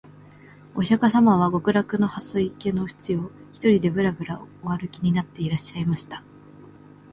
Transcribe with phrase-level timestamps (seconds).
[0.73, 6.23] 御釈迦様は極楽の蓮池のふちを、独りでぶらぶら御歩きになっていらっしゃいました